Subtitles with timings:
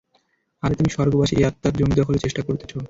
[0.63, 2.71] আরে তুমি স্বর্গবাসী এ আত্মার জমি দখলের চেষ্টা করতেছ।